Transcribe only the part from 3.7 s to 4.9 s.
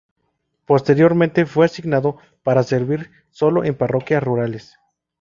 parroquias rurales.